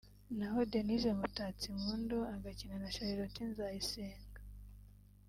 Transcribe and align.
naho 0.37 0.59
Denyse 0.71 1.09
Mutatsimpundu 1.19 2.17
agakinana 2.35 2.81
na 2.89 2.93
Charlotte 2.95 3.41
Nzayisenga 3.49 4.39